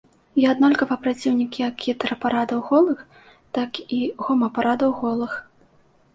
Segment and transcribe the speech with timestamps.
[0.43, 3.05] Я аднолькава праціўнік як гетэрапарадаў голых,
[3.59, 5.39] так і гомапарадаў голых.